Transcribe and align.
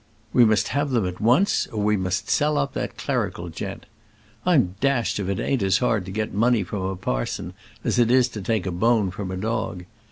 We 0.33 0.45
must 0.45 0.69
have 0.69 0.89
them 0.89 1.05
at 1.07 1.21
once, 1.21 1.67
or 1.67 1.79
we 1.83 1.95
must 1.95 2.27
sell 2.27 2.57
up 2.57 2.73
that 2.73 2.97
clerical 2.97 3.49
gent. 3.49 3.85
I'm 4.47 4.73
dashed 4.79 5.19
if 5.19 5.29
it 5.29 5.39
ain't 5.39 5.61
as 5.61 5.77
hard 5.77 6.05
to 6.05 6.11
get 6.11 6.33
money 6.33 6.63
from 6.63 6.81
a 6.81 6.95
parson 6.95 7.53
as 7.83 7.99
it 7.99 8.09
is 8.09 8.27
to 8.29 8.41
take 8.41 8.65
a 8.65 8.71
bone 8.71 9.11
from 9.11 9.29
a 9.29 9.37
dog. 9.37 9.85